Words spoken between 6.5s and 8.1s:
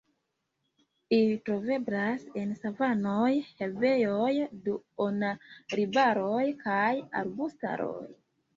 kaj arbustaroj.